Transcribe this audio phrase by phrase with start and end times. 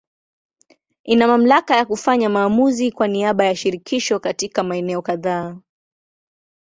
[1.03, 5.57] Ina mamlaka ya kufanya maamuzi kwa niaba ya Shirikisho katika maeneo kadhaa.